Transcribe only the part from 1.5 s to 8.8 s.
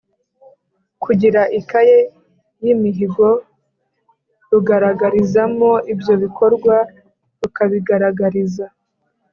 ikaye y’imihigo, rugaragarizamo ibyo bikorwa, rukabigaragariza